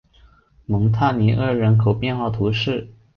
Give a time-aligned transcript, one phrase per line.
[0.65, 2.89] 蒙塔尼厄人口变化图示